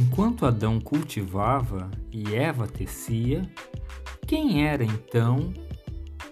[0.00, 3.42] Enquanto Adão cultivava e Eva tecia,
[4.26, 5.52] quem era então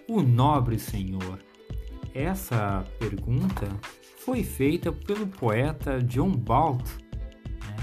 [0.07, 1.37] o nobre Senhor?
[2.11, 3.67] Essa pergunta
[4.25, 6.83] foi feita pelo poeta John Balt
[7.61, 7.75] né,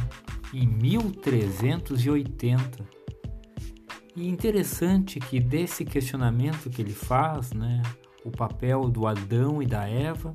[0.52, 2.84] em 1380.
[4.16, 7.80] E interessante que desse questionamento que ele faz, né,
[8.24, 10.32] o papel do Adão e da Eva,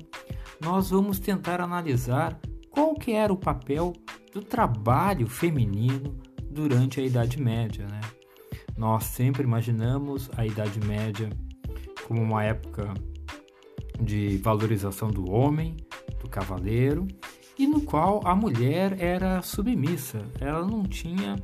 [0.62, 2.40] nós vamos tentar analisar
[2.70, 3.92] qual que era o papel
[4.32, 6.16] do trabalho feminino
[6.50, 7.86] durante a Idade Média.
[7.86, 8.00] Né?
[8.76, 11.30] Nós sempre imaginamos a Idade Média
[12.06, 12.92] como uma época
[14.00, 15.76] de valorização do homem,
[16.20, 17.06] do cavaleiro,
[17.58, 21.36] e no qual a mulher era submissa, ela não tinha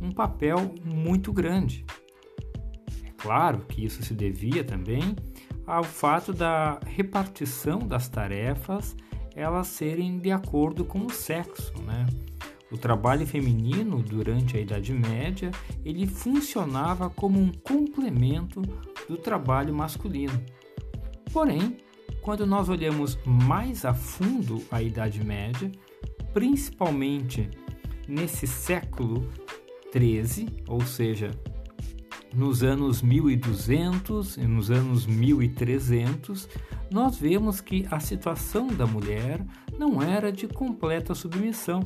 [0.00, 1.84] um papel muito grande.
[3.06, 5.14] É claro que isso se devia também
[5.66, 8.96] ao fato da repartição das tarefas
[9.36, 12.06] elas serem de acordo com o sexo, né?
[12.70, 15.50] O trabalho feminino durante a Idade Média
[15.84, 18.62] ele funcionava como um complemento
[19.08, 20.40] do trabalho masculino.
[21.32, 21.78] Porém,
[22.22, 25.70] quando nós olhamos mais a fundo a Idade Média,
[26.32, 27.50] principalmente
[28.06, 29.28] nesse século
[29.90, 31.30] 13, ou seja,
[32.34, 36.48] nos anos 1200 e nos anos 1300,
[36.90, 39.44] nós vemos que a situação da mulher
[39.78, 41.82] não era de completa submissão.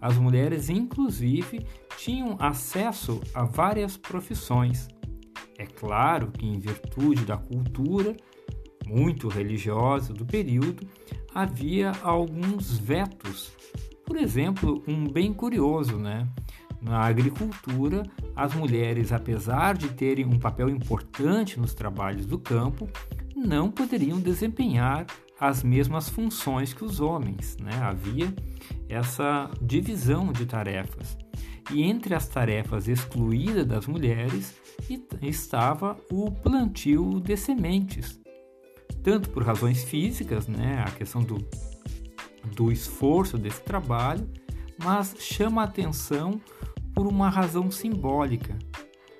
[0.00, 4.88] As mulheres, inclusive, tinham acesso a várias profissões.
[5.58, 8.16] É claro que, em virtude da cultura
[8.86, 10.86] muito religiosa do período,
[11.34, 13.52] havia alguns vetos.
[14.04, 16.28] Por exemplo, um bem curioso, né?
[16.80, 18.04] Na agricultura,
[18.34, 22.88] as mulheres, apesar de terem um papel importante nos trabalhos do campo,
[23.34, 25.06] não poderiam desempenhar
[25.38, 27.56] as mesmas funções que os homens.
[27.58, 27.74] Né?
[27.82, 28.34] Havia
[28.88, 31.16] essa divisão de tarefas.
[31.70, 34.54] E entre as tarefas excluídas das mulheres
[35.20, 38.20] estava o plantio de sementes,
[39.02, 41.38] tanto por razões físicas, né, a questão do,
[42.54, 44.28] do esforço desse trabalho,
[44.78, 46.40] mas chama a atenção
[46.94, 48.56] por uma razão simbólica,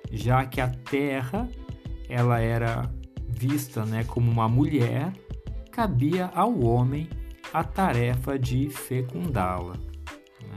[0.09, 1.49] já que a terra
[2.07, 2.89] ela era
[3.27, 5.11] vista né, como uma mulher,
[5.77, 7.07] cabia ao homem
[7.53, 9.73] a tarefa de fecundá-la.
[9.73, 10.55] Né?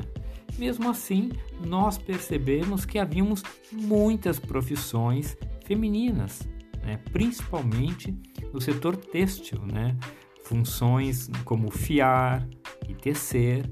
[0.59, 1.31] Mesmo assim,
[1.63, 5.37] nós percebemos que havíamos muitas profissões
[5.67, 6.49] femininas,
[6.83, 6.99] né?
[7.13, 8.19] principalmente
[8.51, 9.95] no setor têxtil, né?
[10.43, 12.49] funções como fiar
[12.89, 13.71] e tecer,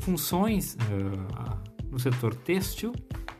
[0.00, 2.92] funções uh, no setor têxtil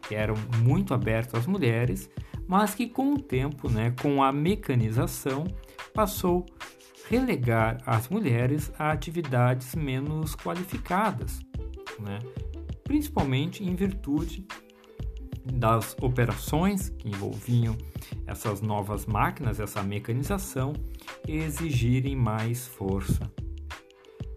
[0.07, 2.11] que eram muito abertas às mulheres,
[2.47, 5.45] mas que com o tempo, né, com a mecanização,
[5.95, 6.45] passou
[7.09, 11.41] relegar as mulheres a atividades menos qualificadas,
[11.99, 12.19] né?
[12.85, 14.47] principalmente em virtude
[15.45, 17.77] das operações que envolviam
[18.27, 20.73] essas novas máquinas, essa mecanização,
[21.27, 23.31] exigirem mais força.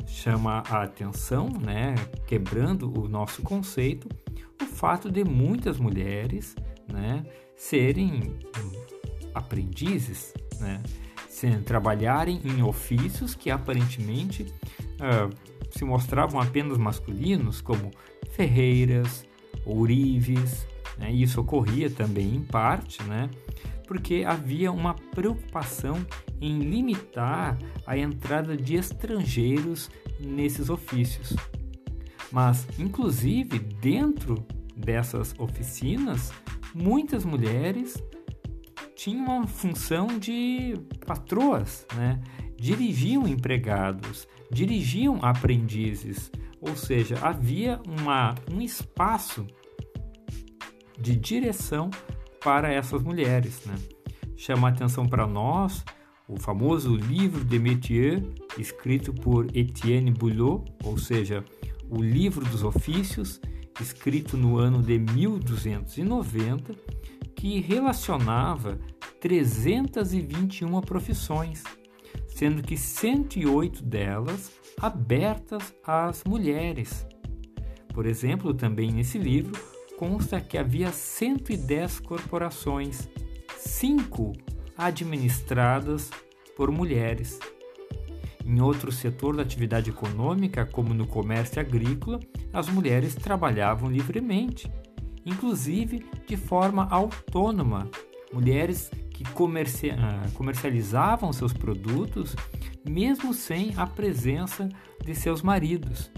[0.08, 1.94] Chama a atenção, né,
[2.25, 4.08] quebrando o nosso conceito,
[4.62, 6.56] o fato de muitas mulheres
[6.92, 7.24] né,
[7.56, 8.40] serem
[9.34, 10.81] aprendizes, né,
[11.35, 15.35] sem trabalharem em ofícios que aparentemente uh,
[15.69, 17.91] se mostravam apenas masculinos, como
[18.31, 19.25] ferreiras,
[19.66, 20.66] ourives.
[20.97, 21.12] Né?
[21.12, 23.29] Isso ocorria também em parte, né?
[23.85, 26.06] porque havia uma preocupação
[26.40, 31.35] em limitar a entrada de estrangeiros nesses ofícios.
[32.31, 36.31] Mas, inclusive, dentro dessas oficinas,
[36.74, 38.01] muitas mulheres
[39.06, 40.74] tinham uma função de
[41.06, 42.20] patroas, né?
[42.58, 49.46] dirigiam empregados, dirigiam aprendizes, ou seja, havia uma, um espaço
[51.00, 51.92] de direção
[52.44, 53.64] para essas mulheres.
[53.68, 53.76] Né?
[54.36, 55.86] Chama atenção para nós
[56.28, 58.24] o famoso livro de métier,
[58.58, 61.46] escrito por Etienne Boulot, ou seja,
[61.92, 63.40] o livro dos ofícios,
[63.80, 66.74] escrito no ano de 1290,
[67.36, 68.80] que relacionava
[69.25, 71.63] 321 profissões,
[72.27, 77.07] sendo que 108 delas abertas às mulheres.
[77.92, 79.60] Por exemplo, também nesse livro
[79.98, 83.10] consta que havia 110 corporações,
[83.57, 84.33] cinco
[84.77, 86.12] administradas
[86.56, 87.39] por mulheres.
[88.45, 92.19] Em outro setor da atividade econômica, como no comércio agrícola,
[92.54, 94.72] as mulheres trabalhavam livremente,
[95.25, 97.89] inclusive de forma autônoma.
[98.31, 99.23] Mulheres que
[99.91, 102.35] ah, comercializavam seus produtos
[102.88, 104.67] mesmo sem a presença
[105.03, 106.12] de seus maridos.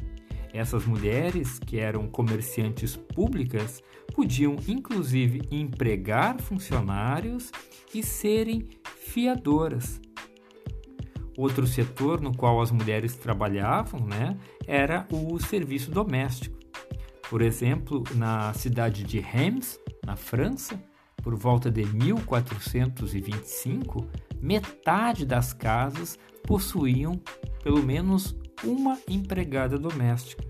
[0.53, 3.83] Essas mulheres, que eram comerciantes públicas,
[4.13, 7.51] podiam inclusive empregar funcionários
[7.94, 10.01] e serem fiadoras.
[11.38, 14.35] Outro setor no qual as mulheres trabalhavam né,
[14.65, 16.57] era o serviço doméstico.
[17.29, 20.81] Por exemplo, na cidade de Reims, na França,
[21.27, 24.07] por volta de 1425,
[24.41, 27.21] metade das casas possuíam
[27.62, 28.33] pelo menos
[28.63, 30.41] uma empregada doméstica.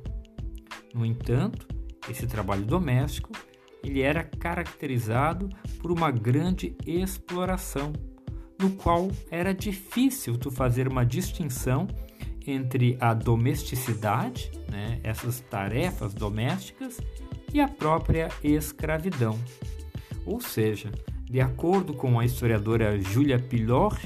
[0.93, 1.67] No entanto,
[2.07, 3.31] esse trabalho doméstico
[3.83, 5.49] ele era caracterizado
[5.81, 7.91] por uma grande exploração,
[8.59, 11.87] no qual era difícil tu fazer uma distinção
[12.45, 16.99] entre a domesticidade, né, essas tarefas domésticas,
[17.51, 19.39] e a própria escravidão.
[20.27, 20.91] Ou seja,
[21.23, 23.97] de acordo com a historiadora Julia Pilor,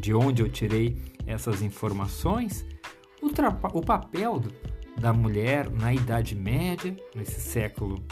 [0.00, 0.96] de onde eu tirei
[1.26, 2.66] essas informações,
[3.22, 3.28] o,
[3.78, 4.42] o papel
[4.96, 8.02] da mulher na Idade Média, nesse século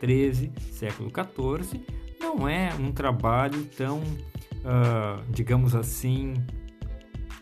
[0.00, 1.80] 13, século 14,
[2.20, 6.34] não é um trabalho tão, uh, digamos assim,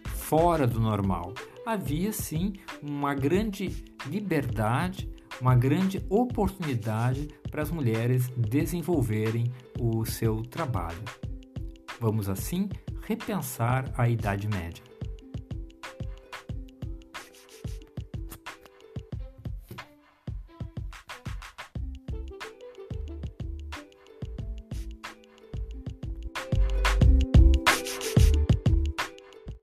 [0.05, 1.35] fora do normal.
[1.67, 5.11] Havia sim uma grande liberdade,
[5.41, 11.03] uma grande oportunidade para as mulheres desenvolverem o seu trabalho.
[12.01, 12.69] Vamos assim
[13.03, 14.86] repensar a Idade Média.